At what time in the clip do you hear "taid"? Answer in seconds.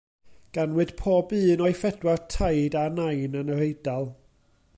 2.37-2.79